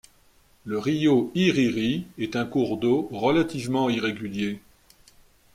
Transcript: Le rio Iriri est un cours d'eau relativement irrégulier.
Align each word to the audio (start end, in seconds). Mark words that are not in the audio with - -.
Le 0.65 0.79
rio 0.79 1.31
Iriri 1.35 2.07
est 2.17 2.35
un 2.35 2.45
cours 2.47 2.77
d'eau 2.77 3.07
relativement 3.11 3.87
irrégulier. 3.87 4.59